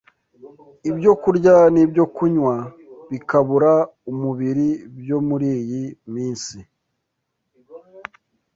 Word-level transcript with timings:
Ibyokurya 0.89 1.55
n’ibyokunywa 1.73 2.55
bikabura 3.11 3.73
umubiri 4.11 4.67
byo 4.99 5.17
muri 5.27 5.47
iyi 5.61 5.83
minsi 6.13 6.57